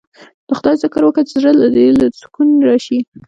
[0.47, 1.81] د خداى ذکر وکه چې زړه له دې
[2.21, 2.99] سکون رايشي.